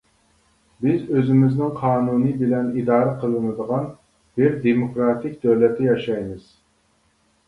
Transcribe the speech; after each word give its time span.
بىز 0.83 1.01
ئۆزىمىزنىڭ 1.17 1.73
قانۇنى 1.81 2.31
بىلەن 2.39 2.71
ئىدارە 2.83 3.11
قىلىنىدىغان 3.23 3.85
بىر 4.39 4.55
دېموكراتىك 4.63 5.37
دۆلەتتە 5.45 5.87
ياشايمىز. 5.89 6.49